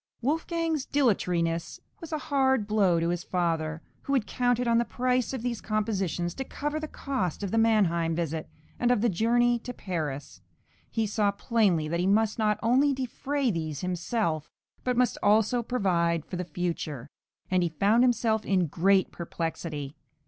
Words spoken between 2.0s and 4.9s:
a hard blow to his father, who had counted on the